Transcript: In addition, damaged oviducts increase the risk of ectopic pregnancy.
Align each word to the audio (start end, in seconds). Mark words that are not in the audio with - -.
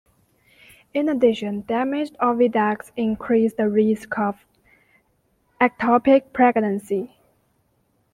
In 0.95 1.07
addition, 1.09 1.61
damaged 1.67 2.15
oviducts 2.19 2.91
increase 2.97 3.53
the 3.53 3.69
risk 3.69 4.17
of 4.17 4.47
ectopic 5.61 6.33
pregnancy. 6.33 7.15